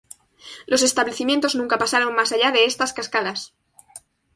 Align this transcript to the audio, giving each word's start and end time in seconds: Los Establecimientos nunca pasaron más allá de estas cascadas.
Los 0.65 0.81
Establecimientos 0.81 1.53
nunca 1.53 1.77
pasaron 1.77 2.15
más 2.15 2.31
allá 2.31 2.49
de 2.49 2.65
estas 2.65 2.91
cascadas. 2.91 3.53